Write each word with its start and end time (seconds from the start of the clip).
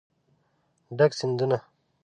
ډک 0.97 1.11
سیندونه 1.19 1.57